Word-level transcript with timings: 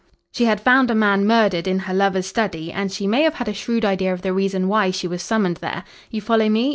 She 0.31 0.45
had 0.45 0.59
found 0.59 0.89
a 0.89 0.95
man 0.95 1.27
murdered 1.27 1.67
in 1.67 1.77
her 1.85 1.93
lover's 1.93 2.25
study 2.25 2.71
and 2.71 2.91
she 2.91 3.05
may 3.05 3.21
have 3.21 3.35
had 3.35 3.47
a 3.47 3.53
shrewd 3.53 3.85
idea 3.85 4.11
of 4.11 4.23
the 4.23 4.33
reason 4.33 4.67
why 4.67 4.89
she 4.89 5.07
was 5.07 5.21
summoned 5.21 5.57
there. 5.57 5.83
You 6.09 6.21
follow 6.21 6.49
me? 6.49 6.69